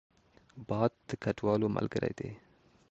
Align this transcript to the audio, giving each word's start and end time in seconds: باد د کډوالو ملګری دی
باد 0.67 0.91
د 1.07 1.09
کډوالو 1.23 1.67
ملګری 1.77 2.13
دی 2.19 2.31